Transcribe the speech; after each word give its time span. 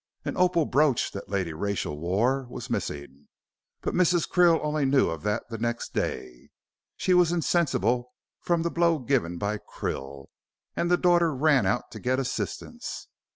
An 0.25 0.35
opal 0.35 0.65
brooch 0.65 1.11
that 1.11 1.29
Lady 1.29 1.53
Rachel 1.53 1.99
wore 1.99 2.47
was 2.49 2.71
missing, 2.71 3.27
but 3.81 3.93
Mrs. 3.93 4.27
Krill 4.27 4.59
only 4.63 4.83
knew 4.83 5.11
of 5.11 5.21
that 5.21 5.47
the 5.49 5.59
next 5.59 5.93
day. 5.93 6.49
She 6.97 7.13
was 7.13 7.31
insensible 7.31 8.11
from 8.39 8.63
the 8.63 8.71
blow 8.71 8.97
given 8.97 9.37
by 9.37 9.59
Krill, 9.59 10.29
and 10.75 10.89
the 10.89 10.97
daughter 10.97 11.35
ran 11.35 11.67
out 11.67 11.91
to 11.91 11.99
get 11.99 12.17
assistance. 12.17 13.09